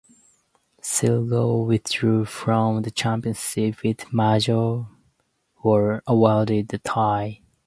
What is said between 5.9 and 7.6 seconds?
awarded the tie.